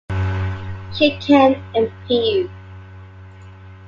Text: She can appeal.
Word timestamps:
She 0.95 1.11
can 1.19 1.61
appeal. 1.75 2.49